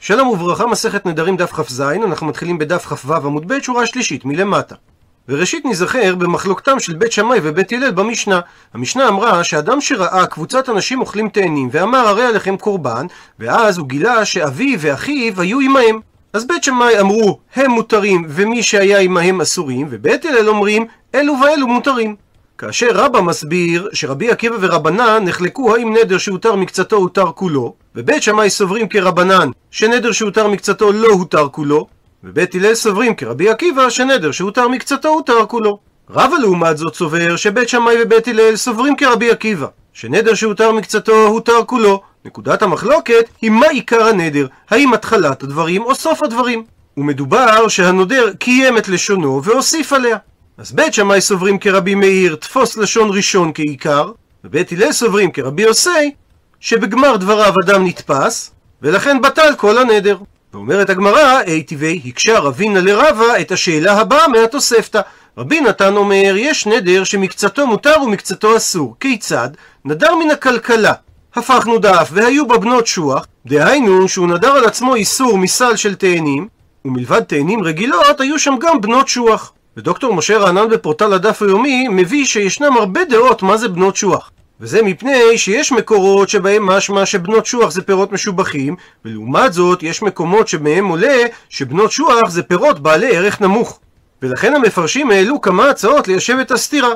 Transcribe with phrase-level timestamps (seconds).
[0.00, 4.74] שלום וברכה, מסכת נדרים דף כ"ז, אנחנו מתחילים בדף כ"ו עמוד ב', שורה שלישית, מלמטה.
[5.28, 8.40] וראשית ניזכר במחלוקתם של בית שמאי ובית הלל במשנה.
[8.74, 13.06] המשנה אמרה שאדם שראה קבוצת אנשים אוכלים תאנים ואמר הרי עליכם קורבן,
[13.38, 16.00] ואז הוא גילה שאביו ואחיו היו עמהם.
[16.32, 21.66] אז בית שמאי אמרו הם מותרים ומי שהיה עמהם אסורים, ובית הלל אומרים אלו ואלו
[21.66, 22.16] מותרים.
[22.58, 28.50] כאשר רבא מסביר שרבי עקיבא ורבנן נחלקו האם נדר שהותר מקצתו הותר כולו, ובית שמאי
[28.50, 31.86] סוברים כרבנן שנדר שהותר מקצתו לא הותר כולו,
[32.24, 35.78] ובית הלל סוברים כרבי עקיבא שנדר שהותר מקצתו הותר כולו.
[36.10, 41.64] רבא לעומת זאת סובר שבית שמאי ובית הלל סוברים כרבי עקיבא, שנדר שהותר מקצתו הותר
[41.66, 42.02] כולו.
[42.24, 46.64] נקודת המחלוקת היא מה עיקר הנדר, האם התחלת הדברים או סוף הדברים.
[46.96, 50.16] ומדובר שהנודר קיים את לשונו והוסיף עליה.
[50.58, 54.10] אז בית שמאי סוברים כרבי מאיר תפוס לשון ראשון כעיקר,
[54.44, 56.10] ובית הלל סוברים כרבי יוסי
[56.60, 58.50] שבגמר דבריו אדם נתפס,
[58.82, 60.18] ולכן בטל כל הנדר.
[60.52, 65.00] ואומרת הגמרא, אי טבעי, הקשה רבינה לרבה את השאלה הבאה מהתוספתא.
[65.38, 68.96] רבי נתן אומר, יש נדר שמקצתו מותר ומקצתו אסור.
[69.00, 69.48] כיצד?
[69.84, 70.92] נדר מן הכלכלה.
[71.34, 76.48] הפכנו דף, והיו בה בנות שוח, דהיינו שהוא נדר על עצמו איסור מסל של תאנים,
[76.84, 79.52] ומלבד תאנים רגילות, היו שם גם בנות שוח.
[79.78, 84.30] ודוקטור משה רענן בפורטל הדף היומי מביא שישנם הרבה דעות מה זה בנות שוח.
[84.60, 90.48] וזה מפני שיש מקורות שבהם משמע שבנות שוח זה פירות משובחים, ולעומת זאת יש מקומות
[90.48, 91.16] שבהם עולה
[91.48, 93.80] שבנות שוח זה פירות בעלי ערך נמוך.
[94.22, 96.92] ולכן המפרשים העלו כמה הצעות ליישב את הסתירה.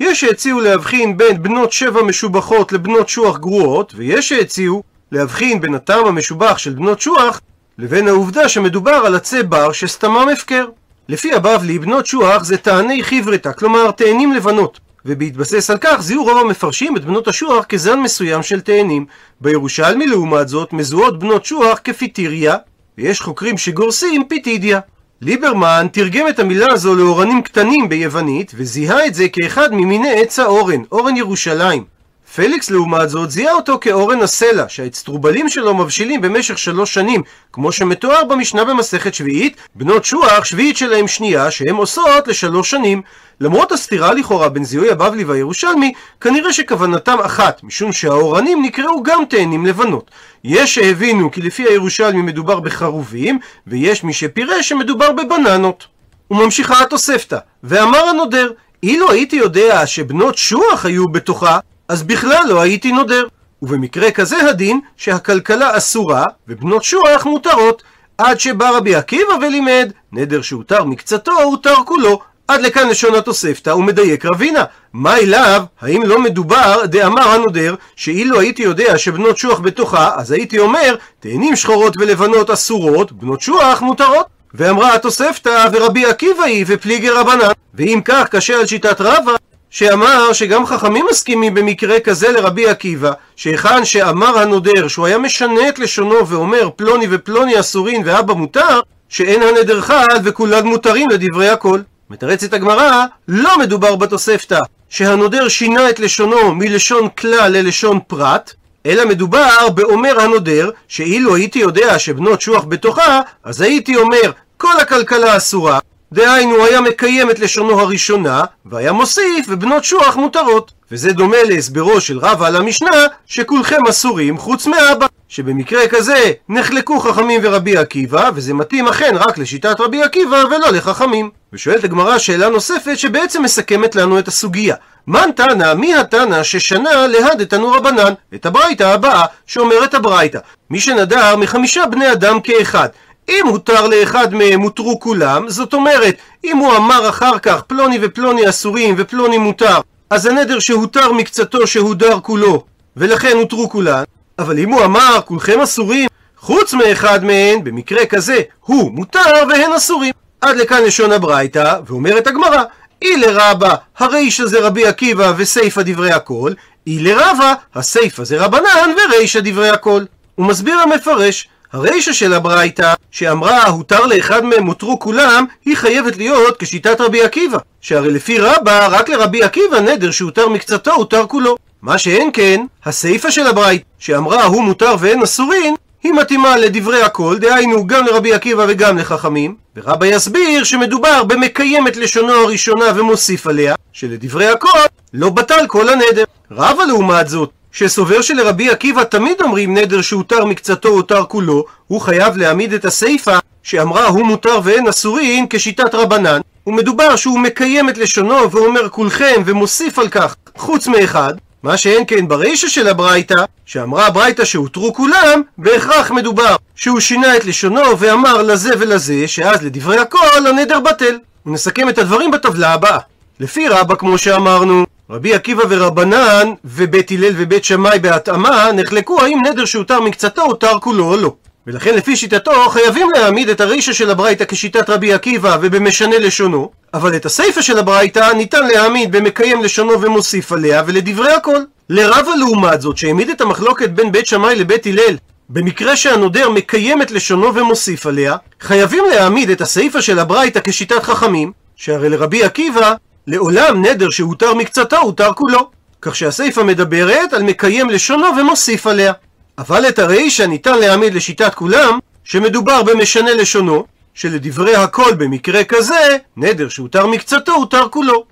[0.00, 6.06] יש שהציעו להבחין בין בנות שבע משובחות לבנות שוח גרועות, ויש שהציעו להבחין בין הטעם
[6.06, 7.40] המשובח של בנות שוח
[7.78, 10.64] לבין העובדה שמדובר על עצי בר שסתמם הפקר.
[11.08, 14.80] לפי הבבלי, בנות שוח זה תעני חיברתא, כלומר תאנים לבנות.
[15.04, 19.06] ובהתבסס על כך זיהו רוב המפרשים את בנות השוח כזן מסוים של תאנים.
[19.40, 22.56] בירושלמי לעומת זאת מזוהות בנות שוח כפיטיריה,
[22.98, 24.80] ויש חוקרים שגורסים פיטידיה.
[25.22, 30.82] ליברמן תרגם את המילה הזו לאורנים קטנים ביוונית, וזיהה את זה כאחד ממיני עץ האורן,
[30.92, 31.95] אורן ירושלים.
[32.36, 38.24] פליקס לעומת זאת זיהה אותו כאורן הסלע, שהאצטרובלים שלו מבשילים במשך שלוש שנים, כמו שמתואר
[38.24, 43.02] במשנה במסכת שביעית, בנות שוח שביעית שלהם שנייה, שהן עושות לשלוש שנים.
[43.40, 49.66] למרות הסתירה לכאורה בין זיהוי הבבלי והירושלמי, כנראה שכוונתם אחת, משום שהאורנים נקראו גם תאנים
[49.66, 50.10] לבנות.
[50.44, 55.86] יש שהבינו כי לפי הירושלמי מדובר בחרובים, ויש מי שפירש שמדובר בבננות.
[56.30, 58.50] וממשיכה התוספתא, ואמר הנודר,
[58.82, 61.58] אילו הייתי יודע שבנות שוח היו בתוכה,
[61.88, 63.26] אז בכלל לא הייתי נודר.
[63.62, 67.82] ובמקרה כזה הדין שהכלכלה אסורה ובנות שוח מותרות,
[68.18, 72.20] עד שבא רבי עקיבא ולימד, נדר שהותר מקצתו הותר כולו.
[72.48, 74.64] עד לכאן לשון התוספתא ומדייק רבינה.
[74.92, 75.64] מה אליו?
[75.80, 81.56] האם לא מדובר, דאמר הנודר, שאילו הייתי יודע שבנות שוח בתוכה, אז הייתי אומר, תאנים
[81.56, 84.26] שחורות ולבנות אסורות, בנות שוח מותרות.
[84.54, 87.50] ואמרה התוספתא, ורבי עקיבא היא, ופליגי רבנן.
[87.74, 89.32] ואם כך, קשה על שיטת רבא,
[89.70, 95.78] שאמר שגם חכמים מסכימים במקרה כזה לרבי עקיבא, שהיכן שאמר הנודר שהוא היה משנה את
[95.78, 101.80] לשונו ואומר פלוני ופלוני אסורין ואבא מותר, שאין הנדר חד וכולן מותרים לדברי הכל.
[102.10, 108.54] מתרצת הגמרא, לא מדובר בתוספתא, שהנודר שינה את לשונו מלשון כלל ללשון פרט,
[108.86, 115.36] אלא מדובר באומר הנודר, שאילו הייתי יודע שבנות שוח בתוכה, אז הייתי אומר כל הכלכלה
[115.36, 115.78] אסורה,
[116.12, 120.72] דהיינו היה מקיים את לשונו הראשונה, והיה מוסיף ובנות שוח מותרות.
[120.90, 125.06] וזה דומה להסברו של רבא על המשנה, שכולכם אסורים חוץ מאבא.
[125.28, 131.30] שבמקרה כזה נחלקו חכמים ורבי עקיבא, וזה מתאים אכן רק לשיטת רבי עקיבא ולא לחכמים.
[131.52, 134.76] ושואלת הגמרא שאלה נוספת שבעצם מסכמת לנו את הסוגיה.
[135.06, 138.12] מן תנא, מי התנא ששנה להדתנו רבנן?
[138.34, 140.38] את הברייתא הבאה שאומרת הברייתא.
[140.70, 142.88] מי שנדר מחמישה בני אדם כאחד.
[143.28, 146.14] אם הותר לאחד מהם הותרו כולם, זאת אומרת,
[146.44, 152.20] אם הוא אמר אחר כך פלוני ופלוני אסורים ופלוני מותר, אז הנדר שהותר מקצתו שהודר
[152.20, 152.64] כולו,
[152.96, 154.02] ולכן הותרו כולן,
[154.38, 160.12] אבל אם הוא אמר כולכם אסורים, חוץ מאחד מהן, במקרה כזה, הוא מותר והן אסורים.
[160.40, 162.62] עד לכאן לשון הברייתא, ואומרת הגמרא,
[163.02, 166.52] אי לרבה, הרישא זה רבי עקיבא וסיפא דברי הכל,
[166.86, 170.04] אי לרבה, הסיפא זה רבנן ורישא דברי הכל.
[170.34, 176.56] הוא מסביר המפרש, הרישא של הברייתא, שאמרה הותר לאחד מהם הותרו כולם, היא חייבת להיות
[176.58, 177.58] כשיטת רבי עקיבא.
[177.80, 181.56] שהרי לפי רבא, רק לרבי עקיבא נדר שהותר מקצתו, הותר כולו.
[181.82, 187.38] מה שאין כן, הסיפא של הברייתא, שאמרה הוא מותר ואין אסורין, היא מתאימה לדברי הכל,
[187.38, 193.74] דהיינו גם לרבי עקיבא וגם לחכמים, ורבא יסביר שמדובר במקיים את לשונו הראשונה ומוסיף עליה,
[193.92, 194.78] שלדברי הכל
[195.12, 196.24] לא בטל כל הנדר.
[196.50, 202.36] רבא לעומת זאת, שסובר שלרבי עקיבא תמיד אומרים נדר שהותר מקצתו הותר כולו, הוא חייב
[202.36, 208.50] להעמיד את הסיפא שאמרה הוא מותר ואין אסורין כשיטת רבנן, ומדובר שהוא מקיים את לשונו
[208.50, 214.44] ואומר כולכם ומוסיף על כך חוץ מאחד, מה שאין כן ברישא של הברייתא, שאמרה הברייתא
[214.44, 220.80] שהותרו כולם, בהכרח מדובר שהוא שינה את לשונו ואמר לזה ולזה, שאז לדברי הכל הנדר
[220.80, 221.18] בטל.
[221.46, 222.98] ונסכם את הדברים בטבלה הבאה.
[223.40, 229.64] לפי רבא, כמו שאמרנו, רבי עקיבא ורבנן ובית הלל ובית שמאי בהתאמה נחלקו האם נדר
[229.64, 231.34] שהותר מקצתו הותר כולו או לא.
[231.66, 237.16] ולכן לפי שיטתו חייבים להעמיד את הרישא של הברייתא כשיטת רבי עקיבא ובמשנה לשונו, אבל
[237.16, 241.58] את הסיפא של הברייתא ניתן להעמיד במקיים לשונו ומוסיף עליה ולדברי הכל.
[241.90, 245.16] לרבה לעומת זאת שהעמיד את המחלוקת בין בית שמאי לבית הלל
[245.48, 251.52] במקרה שהנודר מקיים את לשונו ומוסיף עליה, חייבים להעמיד את הסיפא של הברייתא כשיטת חכמים,
[251.76, 252.94] שהרי לרבי עקיבא
[253.26, 255.70] לעולם נדר שהותר מקצתו הותר כולו.
[256.02, 259.12] כך שהסיפא מדברת על מקיים לשונו ומוסיף עליה.
[259.58, 263.84] אבל את הרישא ניתן להעמיד לשיטת כולם, שמדובר במשנה לשונו,
[264.14, 268.24] שלדברי הכל במקרה כזה, נדר שהותר מקצתו הותר כולו.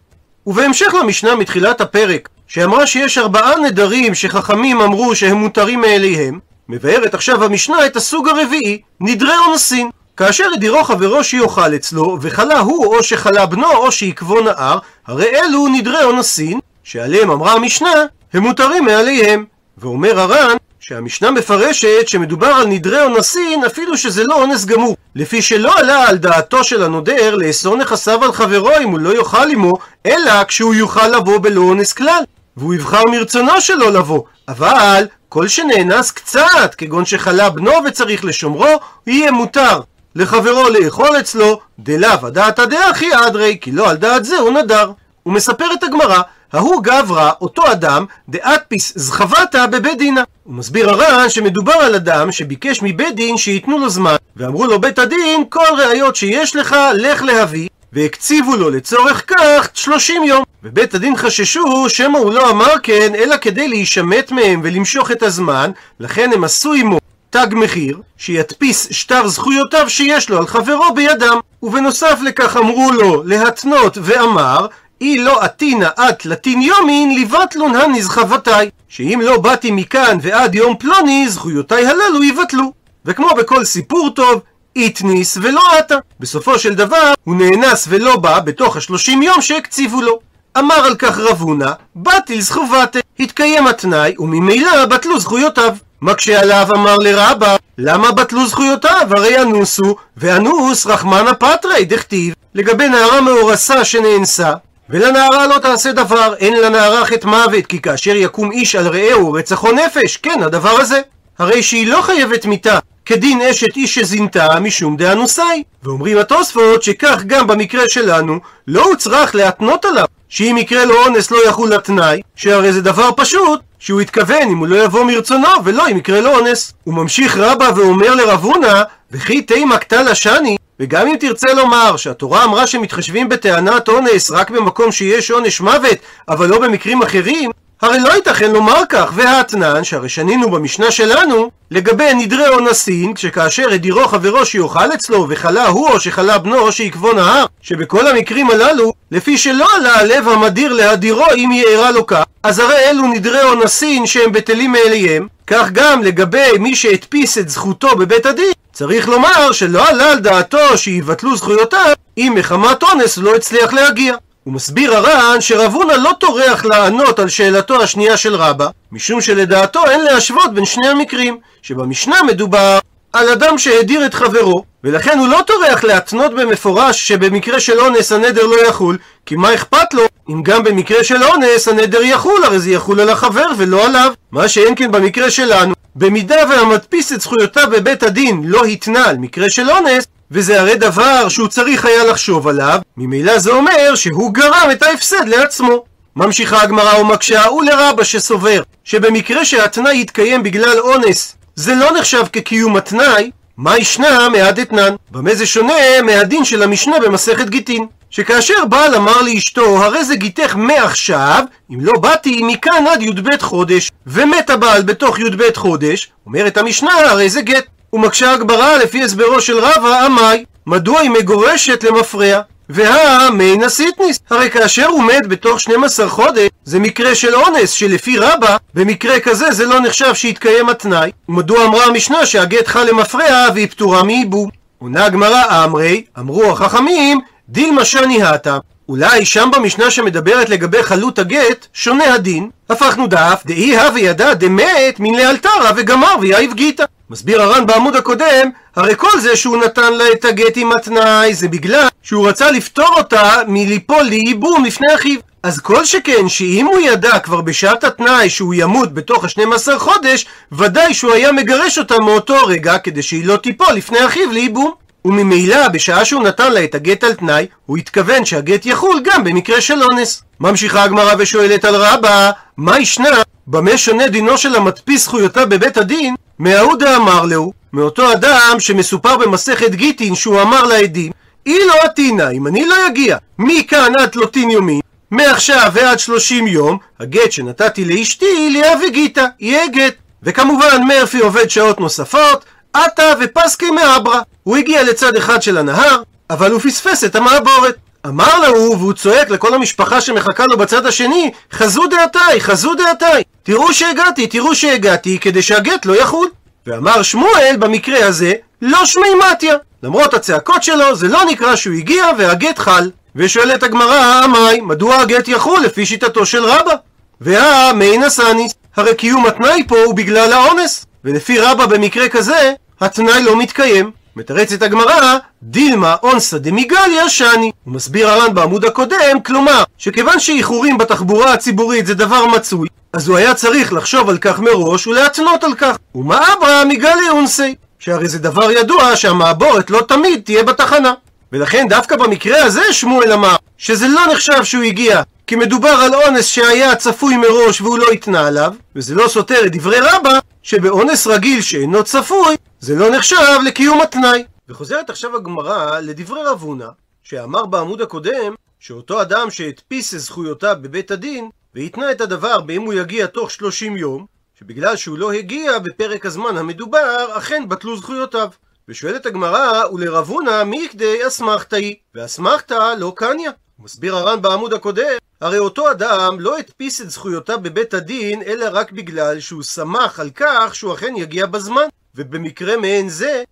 [0.47, 6.39] ובהמשך למשנה מתחילת הפרק, שאמרה שיש ארבעה נדרים שחכמים אמרו שהם מותרים מאליהם,
[6.69, 9.91] מבארת עכשיו המשנה את הסוג הרביעי, נדרי אונסין.
[10.17, 15.69] כאשר הדירו חברו שיאכל אצלו, וחלה הוא או שחלה בנו או שעקבו נער, הרי אלו
[15.69, 19.45] נדרי אונסין, שעליהם אמרה המשנה, הם מותרים מעליהם.
[19.79, 25.79] ואומר הר"ן, שהמשנה מפרשת שמדובר על נדרי אונסין אפילו שזה לא אונס גמור, לפי שלא
[25.79, 29.73] עלה על דעתו של הנודר לאסור נכסיו על חברו אם הוא לא יאכל עמו,
[30.07, 32.23] אלא כשהוא יוכל לבוא בלא אונס כלל,
[32.57, 39.31] והוא יבחר מרצונו שלא לבוא, אבל כל שנאנס קצת, כגון שחלה בנו וצריך לשומרו, יהיה
[39.31, 39.81] מותר.
[40.17, 44.93] לחברו לאכול אצלו, דלאו אדעתא דהכי אדריה, כי לא על דעת זה הוא נדר.
[45.27, 46.21] ומספרת הגמרא,
[46.53, 50.23] ההוא גברא, אותו אדם, דאתפיס זכוותא בבי דינא.
[50.45, 54.99] הוא מסביר הר"ן שמדובר על אדם שביקש מבית דין שייתנו לו זמן, ואמרו לו בית
[54.99, 60.45] הדין, כל ראיות שיש לך, לך להביא, והקציבו לו לצורך כך 30 יום.
[60.63, 65.71] ובית הדין חששו שמא הוא לא אמר כן, אלא כדי להישמט מהם ולמשוך את הזמן,
[66.01, 66.99] לכן הם עשו עמו
[67.35, 71.41] תג מחיר, שידפיס שטר זכויותיו שיש לו על חברו בידם.
[71.63, 74.67] ובנוסף לכך אמרו לו להתנות ואמר,
[75.01, 78.51] אי לא עתינא את לטין יומין לבטלון הנזכבתי,
[78.89, 82.73] שאם לא באתי מכאן ועד יום פלוני, זכויותיי הללו יבטלו.
[83.05, 84.41] וכמו בכל סיפור טוב,
[84.77, 85.97] איתניס ולא עתה.
[86.21, 90.19] בסופו של דבר, הוא נאנס ולא בא בתוך השלושים יום שהקציבו לו.
[90.59, 95.77] אמר על כך רב הונא, בטיל זכובתה, התקיים התנאי, וממילא בטלו זכויותיו.
[96.05, 99.09] מקשה עליו אמר לרבא, למה בטלו זכויותיו?
[99.11, 104.53] הרי אנוסו, ואנוס רחמנא פטרי, דכתיב, לגבי נערה מאורסה שנאנסה,
[104.91, 109.73] ולנערה לא תעשה דבר, אין לנערה חטא מוות, כי כאשר יקום איש על רעהו רצחו
[109.73, 111.01] נפש, כן, הדבר הזה.
[111.39, 115.63] הרי שהיא לא חייבת מיתה, כדין אשת איש שזינתה משום דאנוסאי.
[115.83, 121.49] ואומרים התוספות שכך גם במקרה שלנו, לא הוצרך להתנות עליו, שאם יקרה לו אונס לא
[121.49, 125.97] יחול התנאי, שהרי זה דבר פשוט, שהוא התכוון אם הוא לא יבוא מרצונו, ולא אם
[125.97, 126.73] יקרה לו אונס.
[126.85, 132.45] הוא ממשיך רבה ואומר לרב הונא, וכי תימא קטלה שני, וגם אם תרצה לומר שהתורה
[132.45, 135.99] אמרה שמתחשבים בטענת אונס רק במקום שיש עונש מוות,
[136.29, 137.51] אבל לא במקרים אחרים,
[137.85, 144.09] הרי לא ייתכן לומר כך, והאתנן, שהרי שנינו במשנה שלנו, לגבי נדרי אונסין, כשכאשר הדירו
[144.09, 149.39] חברו שיאכל אצלו, וחלה הוא או שחלה בנו או שיקבו נהר, שבכל המקרים הללו, לפי
[149.39, 154.33] שלא עלה הלב המדיר להדירו אם יארע לו כך, אז הרי אלו נדרי אונסין שהם
[154.33, 160.11] בטלים מאליהם, כך גם לגבי מי שהדפיס את זכותו בבית הדין, צריך לומר שלא עלה
[160.11, 164.15] על דעתו שיבטלו זכויותיו אם מחמת אונס לא הצליח להגיע.
[164.45, 169.87] הוא מסביר הר"ן שרב הונא לא טורח לענות על שאלתו השנייה של רבא, משום שלדעתו
[169.91, 172.79] אין להשוות בין שני המקרים, שבמשנה מדובר
[173.13, 178.47] על אדם שהדיר את חברו, ולכן הוא לא טורח להתנות במפורש שבמקרה של אונס הנדר
[178.47, 182.71] לא יחול, כי מה אכפת לו אם גם במקרה של אונס הנדר יחול, הרי זה
[182.71, 184.13] יחול על החבר ולא עליו.
[184.33, 189.51] מה שאין כן במקרה שלנו, במידה והמדפיס את זכויותיו בבית הדין לא התנה על מקרה
[189.51, 194.69] של אונס, וזה הרי דבר שהוא צריך היה לחשוב עליו, ממילא זה אומר שהוא גרם
[194.73, 195.85] את ההפסד לעצמו.
[196.17, 203.31] ממשיכה הגמרא ומקשה, ולרבה שסובר שבמקרה שהתנאי יתקיים בגלל אונס, זה לא נחשב כקיום התנאי,
[203.57, 204.95] מה ישנה מעד אתנן?
[205.11, 207.87] במה זה שונה מהדין של המשנה במסכת גיטין?
[208.11, 213.91] שכאשר בעל אמר לאשתו, הרי זה גיתך מעכשיו, אם לא באתי מכאן עד י"ב חודש,
[214.07, 217.65] ומת הבעל בתוך י"ב חודש, אומרת המשנה, הרי זה גט.
[217.95, 222.41] ומקשה הגברה לפי הסברו של רבא, עמי, מדוע היא מגורשת למפרע?
[222.69, 224.21] והמיינה סיטניס.
[224.31, 229.53] הרי כאשר הוא מת בתוך 12 חודש, זה מקרה של אונס, שלפי רבא, במקרה כזה
[229.53, 231.11] זה לא נחשב שהתקיים התנאי.
[231.29, 234.51] ומדוע אמרה המשנה שהגט חל למפרע והיא פטורה מייבום?
[234.79, 238.59] עונה הגמרא אמרי, אמרו החכמים, דילמה שני הטה.
[238.89, 242.51] אולי שם במשנה שמדברת לגבי חלות הגט, שונה הדין.
[242.71, 246.85] הפכנו דף, דאי הווה ידע דמת מן לאלתרא וגמר ויאיב גיתא.
[247.11, 251.49] מסביר הר"ן בעמוד הקודם, הרי כל זה שהוא נתן לה את הגט עם התנאי זה
[251.49, 255.21] בגלל שהוא רצה לפטור אותה מליפול לייבום לפני אחיו.
[255.43, 260.95] אז כל שכן שאם הוא ידע כבר בשעת התנאי שהוא ימות בתוך ה-12 חודש, ודאי
[260.95, 264.73] שהוא היה מגרש אותה מאותו רגע כדי שהיא לא תיפול לפני אחיו לייבום.
[265.05, 269.61] וממילא בשעה שהוא נתן לה את הגט על תנאי, הוא התכוון שהגט יחול גם במקרה
[269.61, 270.23] של אונס.
[270.41, 273.23] ממשיכה הגמרא ושואלת על רבא, מאי שנא?
[273.47, 279.71] במה שונה דינו של המתפיס זכויותיו בבית הדין מההוא דאמר להו, מאותו אדם שמסופר במסכת
[279.71, 281.13] גיטין שהוא אמר לעדים,
[281.47, 286.79] אי לא עתינה, אם אני לא אגיע מכאן עד תלותין יומין, מעכשיו ועד שלושים יום,
[287.01, 289.95] הגט שנתתי לאשתי לאה וגיטה, יהיה גט.
[290.25, 294.21] וכמובן מרפי עובד שעות נוספות, עטה ופסקי מאברה.
[294.43, 297.77] הוא הגיע לצד אחד של הנהר, אבל הוא פספס את המעבורת.
[298.07, 303.23] אמר לו, והוא צועק לכל המשפחה שמחכה לו בצד השני, חזו דעתיי, חזו דעתיי.
[303.43, 306.29] תראו שהגעתי, תראו שהגעתי, כדי שהגט לא יחול.
[306.67, 308.33] ואמר שמואל, במקרה הזה,
[308.63, 309.55] לא שמי מתיה.
[309.83, 312.91] למרות הצעקות שלו, זה לא נקרא שהוא הגיע והגט חל.
[313.17, 316.75] ושואלת הגמרא, מאי, מדוע הגט יחול לפי שיטתו של רבא?
[317.21, 320.87] והא מי נסניס, הרי קיום התנאי פה הוא בגלל האונס.
[321.05, 324.04] ולפי רבא במקרה כזה, התנאי לא מתקיים.
[324.17, 327.53] מתרצת הגמרא, דילמה אונסא דמיגליה שני.
[327.65, 333.17] הוא מסביר הר"ן בעמוד הקודם, כלומר, שכיוון שאיחורים בתחבורה הציבורית זה דבר מצוי, אז הוא
[333.17, 335.77] היה צריך לחשוב על כך מראש ולהתנות על כך.
[335.95, 337.55] ומה אברהם מגליה אונסי?
[337.79, 340.93] שהרי זה דבר ידוע שהמעבורת לא תמיד תהיה בתחנה.
[341.33, 346.27] ולכן דווקא במקרה הזה שמואל אמר שזה לא נחשב שהוא הגיע כי מדובר על אונס
[346.27, 351.43] שהיה צפוי מראש והוא לא התנה עליו וזה לא סותר את דברי רבא שבאונס רגיל
[351.43, 354.25] שאינו צפוי זה לא נחשב לקיום התנאי.
[354.49, 356.69] וחוזרת עכשיו הגמרא לדברי רב הונא
[357.03, 362.75] שאמר בעמוד הקודם שאותו אדם שהדפיס את זכויותיו בבית הדין והתנה את הדבר באם הוא
[362.75, 364.07] יגיע תוך 30 יום
[364.39, 368.29] שבגלל שהוא לא הגיע בפרק הזמן המדובר אכן בטלו זכויותיו
[368.69, 373.31] ושואלת הגמרא, ולרב הונא מכדי אסמכתא היא, ואסמכתא לא קניא.
[373.59, 378.73] מסביר הר"ן בעמוד הקודם, הרי אותו אדם לא הדפיס את זכויותיו בבית הדין, אלא רק
[378.73, 381.67] בגלל שהוא שמח על כך שהוא אכן יגיע בזמן.
[381.95, 383.23] ובמקרה מעין זה,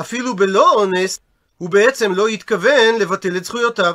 [0.00, 1.20] אפילו בלא אונס,
[1.58, 3.94] הוא בעצם לא התכוון לבטל את זכויותיו.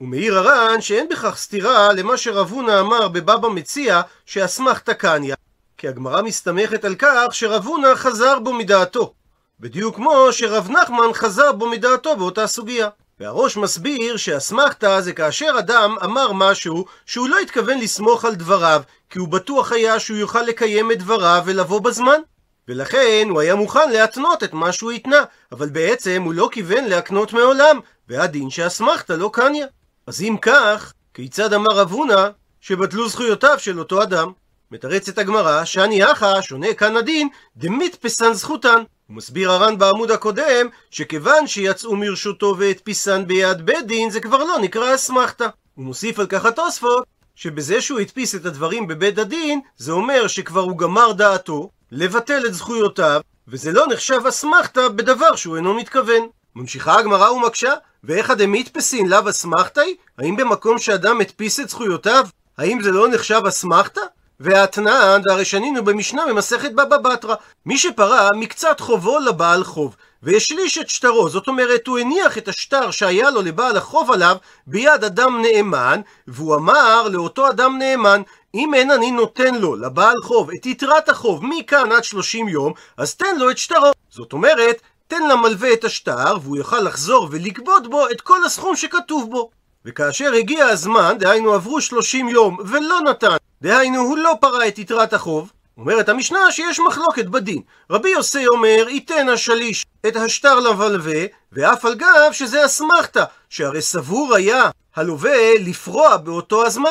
[0.00, 5.34] ומעיר הר"ן שאין בכך סתירה למה שרב הונא אמר בבבא מציע שאסמכתא קניא,
[5.78, 9.14] כי הגמרא מסתמכת על כך שרב הונא חזר בו מדעתו.
[9.60, 12.88] בדיוק כמו שרב נחמן חזר בו מדעתו באותה סוגיה.
[13.20, 19.18] והראש מסביר שאסמכתא זה כאשר אדם אמר משהו שהוא לא התכוון לסמוך על דבריו, כי
[19.18, 22.20] הוא בטוח היה שהוא יוכל לקיים את דבריו ולבוא בזמן.
[22.68, 27.32] ולכן הוא היה מוכן להתנות את מה שהוא התנה, אבל בעצם הוא לא כיוון להקנות
[27.32, 29.66] מעולם, והדין שאסמכתא לא קניא.
[30.06, 32.28] אז אם כך, כיצד אמר רב הונא
[32.60, 34.32] שבטלו זכויותיו של אותו אדם?
[34.70, 38.82] מתרצת הגמרא, שאני אחא, שונה כאן הדין, דמיתפסן זכותן.
[39.06, 44.58] הוא מסביר הר"ן בעמוד הקודם, שכיוון שיצאו מרשותו והדפיסן ביד בית דין, זה כבר לא
[44.58, 45.46] נקרא אסמכתא.
[45.74, 47.04] הוא מוסיף על כך התוספות,
[47.34, 52.54] שבזה שהוא הדפיס את הדברים בבית הדין, זה אומר שכבר הוא גמר דעתו, לבטל את
[52.54, 56.26] זכויותיו, וזה לא נחשב אסמכתא בדבר שהוא אינו מתכוון.
[56.56, 57.72] ממשיכה הגמרא ומקשה,
[58.04, 59.96] ואיכא דמיתפסין לאו אסמכתאי?
[60.18, 62.26] האם במקום שאדם הדפיס את זכויותיו,
[62.58, 64.00] האם זה לא נחשב אסמכתא?
[64.40, 67.34] והאתנן, והרי שנינו במשנה במסכת בבא בתרא,
[67.66, 72.90] מי שפרע מקצת חובו לבעל חוב, והשליש את שטרו, זאת אומרת הוא הניח את השטר
[72.90, 74.36] שהיה לו לבעל החוב עליו
[74.66, 78.22] ביד אדם נאמן, והוא אמר לאותו אדם נאמן,
[78.54, 83.14] אם אין אני נותן לו, לבעל חוב, את יתרת החוב מכאן עד 30 יום, אז
[83.14, 83.92] תן לו את שטרו.
[84.10, 89.30] זאת אומרת, תן למלווה את השטר, והוא יוכל לחזור ולגבות בו את כל הסכום שכתוב
[89.30, 89.50] בו.
[89.84, 95.12] וכאשר הגיע הזמן, דהיינו עברו 30 יום, ולא נתן דהיינו, הוא לא פרע את יתרת
[95.12, 95.52] החוב.
[95.78, 97.62] אומרת המשנה שיש מחלוקת בדין.
[97.90, 104.34] רבי יוסי אומר, ייתן השליש את השטר למלווה, ואף על גב שזה אסמכתא, שהרי סבור
[104.34, 106.90] היה הלווה לפרוע באותו הזמן.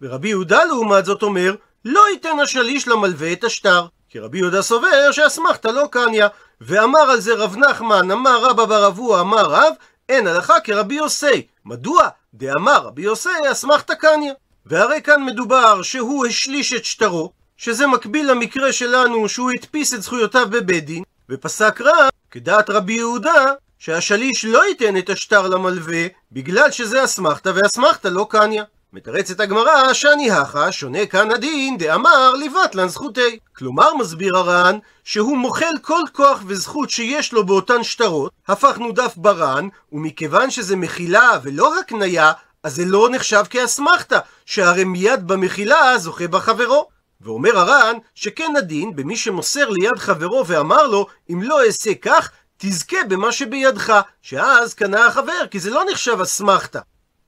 [0.00, 3.86] ורבי יהודה לעומת זאת אומר, לא ייתן השליש למלווה את השטר.
[4.08, 6.26] כי רבי יהודה סובר שאסמכתא לא קניא.
[6.60, 9.74] ואמר על זה רב נחמן, אמר רבא ברבוע, אמר רב,
[10.08, 11.46] אין הלכה כרבי יוסי.
[11.64, 12.08] מדוע?
[12.34, 14.32] דאמר רבי יוסי, אסמכתא קניא.
[14.66, 20.46] והרי כאן מדובר שהוא השליש את שטרו, שזה מקביל למקרה שלנו שהוא הדפיס את זכויותיו
[20.50, 27.04] בבית דין, ופסק רב, כדעת רבי יהודה, שהשליש לא ייתן את השטר למלווה, בגלל שזה
[27.04, 28.64] אסמכתא ואסמכתא לא קניה.
[28.92, 33.38] מתרצת הגמרא, שאני הכא, שונה כאן הדין, דאמר לבטלן זכותי.
[33.56, 39.68] כלומר, מסביר הר"ן, שהוא מוחל כל כוח וזכות שיש לו באותן שטרות, הפכנו דף בר"ן,
[39.92, 42.32] ומכיוון שזה מחילה ולא הקניה,
[42.62, 46.91] אז זה לא נחשב כאסמכתא, שהרי מיד במחילה זוכה בחברו.
[47.22, 52.96] ואומר הר"ן, שכן הדין במי שמוסר ליד חברו ואמר לו, אם לא אעשה כך, תזכה
[53.08, 56.80] במה שבידך, שאז קנה החבר, כי זה לא נחשב אסמכתא.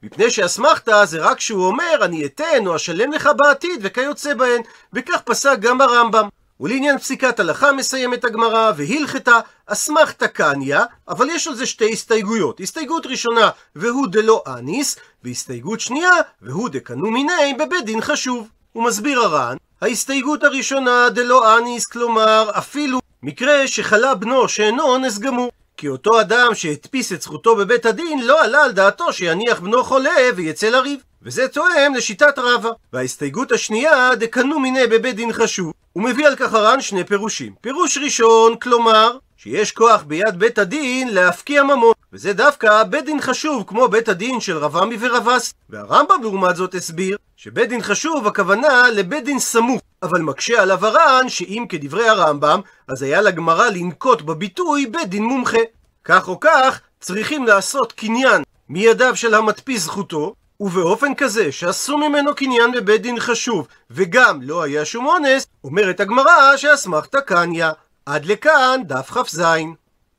[0.02, 5.20] מפני שאסמכתא זה רק שהוא אומר, אני אתן או אשלם לך בעתיד וכיוצא בהן, וכך
[5.24, 6.28] פסק גם הרמב"ם.
[6.60, 12.60] ולעניין פסיקת הלכה מסיימת הגמרא, והלכתה אסמכתא קניא, אבל יש על זה שתי הסתייגויות.
[12.60, 18.48] הסתייגות ראשונה, והוא דלא אניס, והסתייגות שנייה, והוא דקנו מיני בבית דין חשוב.
[18.72, 25.50] הוא מסביר הר"ן, ההסתייגות הראשונה דלא אניס, כלומר, אפילו מקרה שחלה בנו שאינו אונס גמור.
[25.76, 30.14] כי אותו אדם שהדפיס את זכותו בבית הדין לא עלה על דעתו שיניח בנו חולה
[30.36, 31.00] ויצא לריב.
[31.22, 32.70] וזה תואם לשיטת רבא.
[32.92, 35.72] וההסתייגות השנייה, דקנו מיני בבית דין חשוב.
[35.92, 37.52] הוא מביא על כך הר"ן שני פירושים.
[37.60, 41.92] פירוש ראשון, כלומר, שיש כוח ביד בית הדין להפקיע ממון.
[42.12, 45.52] וזה דווקא בית דין חשוב, כמו בית הדין של רב עמי ורב אסי.
[45.70, 49.80] והרמב"ם לעומת זאת הסביר, שבית דין חשוב הכוונה לבית דין סמוך.
[50.02, 55.62] אבל מקשה עליו הר"ן, שאם כדברי הרמב"ם, אז היה לגמרא לנקוט בביטוי בית דין מומחה.
[56.04, 62.72] כך או כך, צריכים לעשות קניין מידיו של המדפיס זכותו, ובאופן כזה שעשו ממנו קניין
[62.72, 67.70] בבית דין חשוב, וגם לא היה שום אונס, אומרת הגמרא שאסמכתא קניא.
[68.06, 69.42] עד לכאן דף כ"ז.